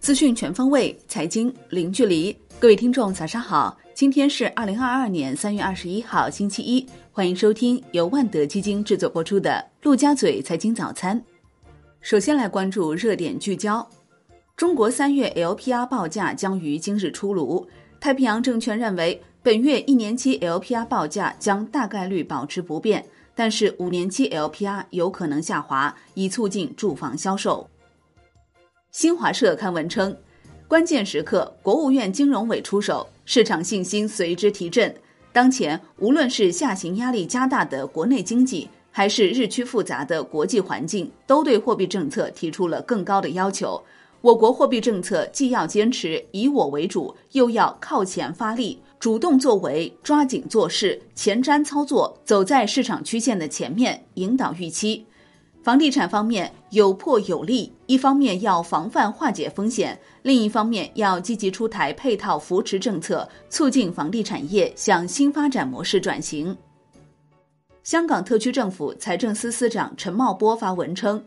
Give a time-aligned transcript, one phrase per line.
[0.00, 2.36] 资讯全方位，财经零距离。
[2.58, 3.78] 各位听众，早上好！
[3.94, 6.86] 今天是二零二二年三月二十一号，星期一。
[7.12, 11.18] 欢迎收听由万德基金制作播出的《陆家嘴财经早餐》。
[12.00, 13.88] 首先来关注热点聚焦：
[14.56, 17.66] 中国三月 LPR 报价将于今日出炉。
[18.00, 23.04] 太平洋证券认为，本月一年期 LPR 报价将大概率保持不变，
[23.34, 27.68] 但是五年期 LPR 有可能下滑，以促进住房销售。
[28.90, 30.16] 新华社刊文称，
[30.68, 34.94] 关键时刻，国务院金融委出手，市场信心随之提振。
[35.32, 43.82] 当前，无论是下行压力加大的国内经济，还是日趋复杂的国际环境，都对货币政策提出了更高的要求。
[44.20, 55.04] 我国货币政策既要坚持以我为主，又要靠前发力，主动作为，抓紧做事，前瞻操作，走在市场曲线的前面，引导预期。
[55.60, 66.56] 房地产方面有破有立，一方面要防范化解风险，另一方面要积极出台配套扶持政策，促进房地产业向新发展模式转型。
[67.82, 71.20] 香港特区政府财政司司长陈茂波发文称，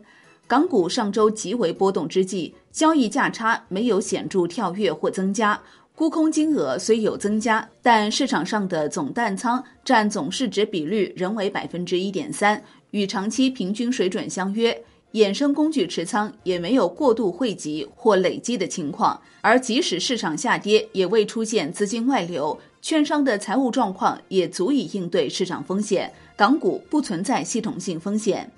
[0.46, 5.60] 港股上周极为波动之际，交易价差没有显著跳跃或增加，
[5.96, 12.62] 沽空金额虽有增加，但市场上的总淡仓占总市值比率仍为百分之一点三。
[12.90, 14.78] 与长期平均水准相约，
[15.12, 28.52] 衍生工具持仓也没有过度汇集或累积的情况，而即使市场下跌，也未出现资金外流，券商的财务状况也足以应对市场风险，港股不存在系统性风险。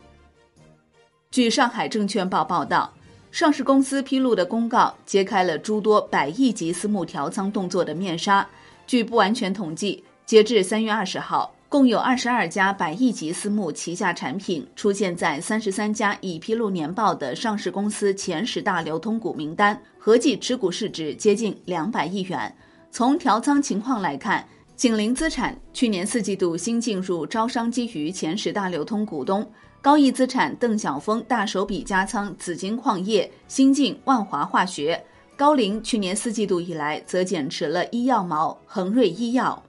[1.31, 2.93] 据上海证券报报道，
[3.39, 8.45] 上市公司披露的公告揭开了诸多百亿级私募调仓动作的面纱。
[8.85, 11.55] 据不完全统计，截至三月二十号。
[11.69, 22.53] 共有二十二家百亿级私募旗下产品出现在三十三家已披露年报的上市公司前十大流通股名单，合计持股市值接近两百亿元。
[22.91, 29.49] 从调仓情况来看，景林资产去年四季度新进入招商基于前十大流通股东，
[29.81, 35.03] 高毅资产邓晓峰大手笔加仓紫金矿业，新进万华化学。
[35.37, 39.63] 高瓴去年四季度以来则减持了医药毛恒瑞医药。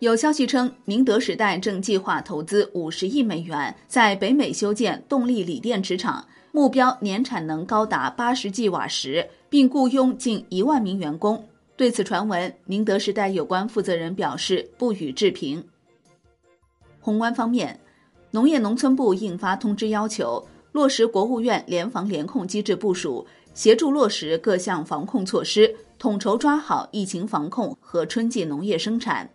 [0.00, 6.22] 有消息称，宁德时代正计划投资五十亿美元在北美修建动力锂电池厂，
[6.52, 11.42] 目标年产能高达八十 G 瓦时，并雇佣近一万名员工。
[11.74, 15.64] 对此传闻，宁德时代有关负责人表示不予置评。
[17.00, 17.80] 宏观方面，
[18.34, 23.24] 农业农村部印发通知，要求落实国务院联防联控机制部署，
[23.54, 29.30] 协助落实各项防控措施，统筹抓好疫情防控和春季农业生产。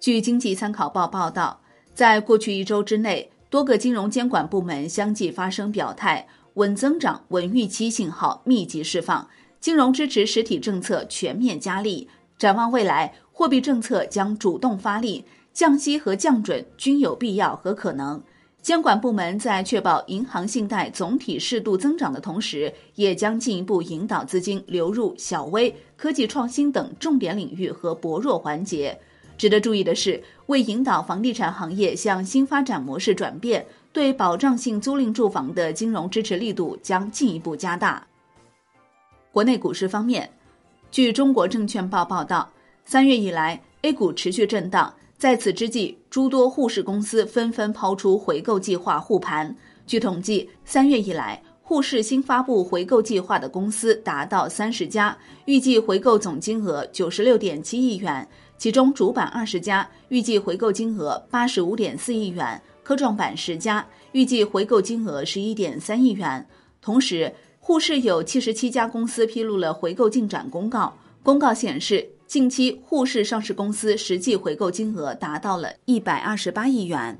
[0.00, 1.60] 据经济参考报报道，
[1.92, 9.28] 在过去一周之内，多个金融监管部门相继发生表态，稳增长、稳预期信号密集释放，
[9.60, 12.08] 金融支持实体政策全面加力。
[12.38, 15.26] 展望未来，货币政策将主动发力，
[15.56, 18.22] 降息和降准均有必要和可能。
[18.60, 28.98] 监管部门在确保银行信贷总体适度增长的同时，也将进一步引导资金流入小微、科技创新等重点领域和薄弱环节。
[29.38, 38.06] 值得注意的是，为引导房地产行业向新发展模式转变，对保障性租赁住房的金融支持力度将进一步加大。
[39.32, 40.30] 国内股市方面，
[40.90, 42.50] 据中国证券报报道，
[42.84, 49.56] 三月以来，A 股持续震荡，在此之际，诸多沪市公司纷纷抛出回购计划护盘。
[49.86, 55.16] 据统计，三月以来，沪市新发布回购计划的公司达到三十家，
[55.46, 58.28] 预计回购总金额九十六点七亿元。
[58.58, 66.46] 其中主板二十家，预计回购金额八十五点四亿元；科创板十家，预计回购金额十一点三亿元。
[66.82, 70.94] 同时，沪市有七十七家公司披露了回购进展公告。
[71.22, 77.16] 公告显示，近期沪市上市公司实际回购金额达到了一百二十八亿元。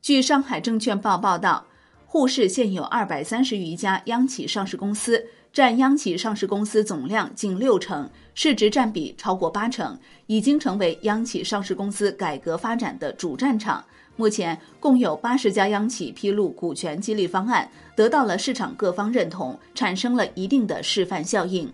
[0.00, 1.66] 据上海证券报报道，
[2.06, 5.26] 沪市现有二百三十余家央企上市公司。
[5.52, 9.96] 占央企上市公司总量近六成，市值占比超过八成，
[10.26, 13.84] 已经成为央企上市公司改革发展的主战场。
[14.16, 21.72] 目前共有八十家央企披露股权激励方案，得到了市场各方认同，产生了一定的示范效应。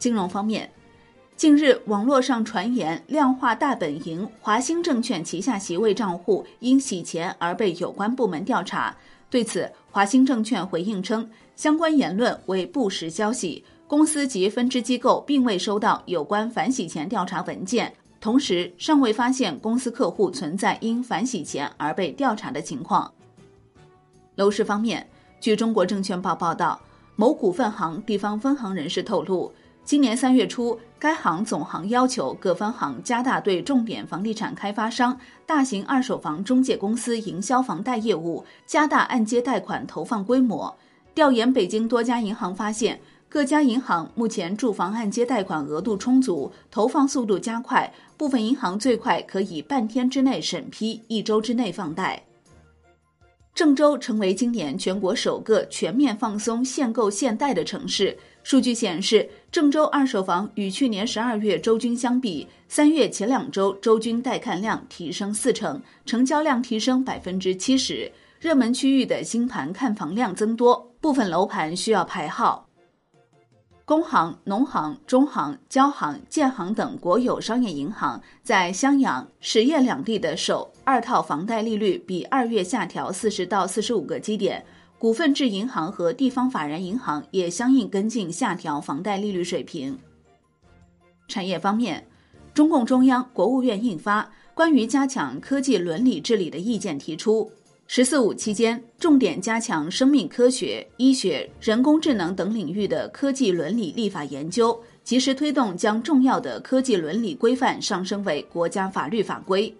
[0.00, 0.68] 金融方面，
[1.36, 8.96] 近日网络上传言量化大本营华兴证券旗下席位账户因洗钱而被有关部门调查。
[9.28, 11.28] 对此，华兴证券回应称。
[11.54, 23.12] 相关言论为不实消息，公司及分支机构并未收到有关反洗钱调查文件，同时尚未发现公司客户存在因反洗钱而被调查的情况。
[24.36, 25.06] 楼市方面，
[25.38, 26.80] 据中国证券报报道，
[27.16, 29.52] 某股份行地方分行人士透露，
[29.84, 40.76] 今年三月初，该行总行要求各分行加大对重点房地产开发商、大型二手房中介公司营销房贷业务，加大按揭贷款投放规模。
[41.14, 43.00] 调研北京多家银行发现。
[43.32, 52.20] 各家银行目前住房按揭贷款额度充足，投放速度加快，部分银行最快可以半天之内审批，一周之内放贷。
[53.54, 58.18] 郑州成为今年全国首个全面放松限购限贷的城市。
[58.50, 68.10] 数据显示，郑州二手房与去年十二月周均相比，三月前两周周均带看量提升四成，成交量提升百分之七十。
[68.40, 72.66] 热门区域的新盘看房量增多，部分楼盘需要排号。
[73.84, 84.64] 工行、农行、中行、交行、建行等国有商业银行在襄阳、十堰两地的首二套房贷利率比二月下调四十到四十五个基点，
[85.00, 89.98] 股份制银行和地方法人银行也相应跟进下调房贷利率水平。
[91.26, 92.06] 产业方面，
[92.52, 97.50] 中共中央、国务院印发《关于加强科技伦理治理的意见》，提出。
[97.88, 109.74] “十四五”期间，重点加强生命科学、医学、人工智能等领域的科技伦理立法研究，及时推动将重要的科技伦理规范上升为国家法律法规。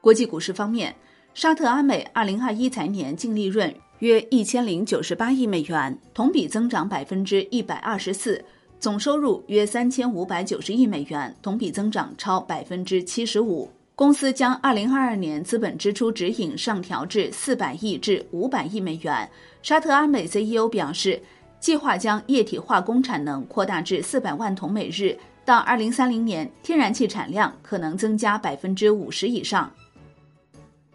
[0.00, 0.94] 国际股市方面，
[1.34, 8.40] 沙特阿美二零二一财年净利润约一千零九十八亿美元，同比增长百分之一百二十四；
[8.78, 13.68] 总收入约三千五百九十亿美元，同比增长超百分之七十五。
[13.96, 19.28] 公司将二零二二年资本支出指引上调至四百亿至五百亿美元。
[19.60, 21.20] 沙特阿美 CEO 表示，
[21.58, 29.68] 计划将液体化工产能扩大至四百万桶每日，到二零三零年，天然气产量可能增加百分之五十以上。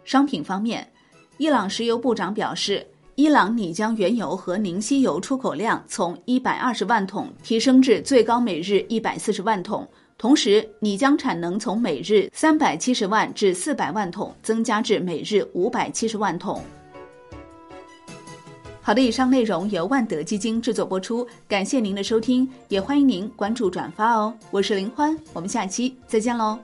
[0.06, 0.90] 商品方面，
[1.36, 2.86] 伊朗石油部长表示，
[3.16, 9.86] 伊朗拟将原油和凝稀油出口量从一百二十万桶提升至最高每日一百四十万桶。
[10.18, 16.60] 同时，拟将产能从每日三百七十万至四百万桶增加至每日五百七十万桶。
[18.80, 24.34] 好的，以上内容由万德基金制作播出，感谢您的收听，也欢迎您关注转发哦。
[24.50, 26.58] 我是林欢，我们下期再见喽。